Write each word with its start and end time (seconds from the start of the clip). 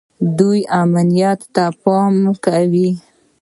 دوی 0.37 0.59
امنیت 0.81 1.39
ته 1.53 1.63
پاملرنه 1.83 2.33
کوي. 2.45 2.89